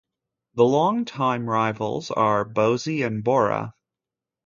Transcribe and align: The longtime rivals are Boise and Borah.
The 0.55 0.63
longtime 0.65 1.47
rivals 1.47 2.09
are 2.09 2.43
Boise 2.43 3.03
and 3.03 3.23
Borah. 3.23 3.75